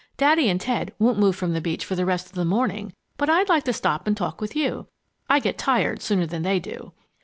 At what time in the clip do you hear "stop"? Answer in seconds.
3.71-4.07